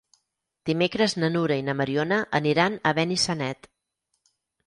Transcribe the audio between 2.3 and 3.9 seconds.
aniran a Benissanet.